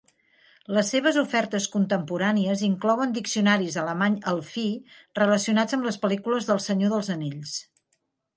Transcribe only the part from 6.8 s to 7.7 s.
dels anells".